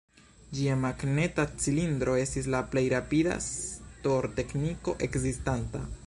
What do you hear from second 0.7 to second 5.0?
magneta cilindro estis la plej rapida stor-tekniko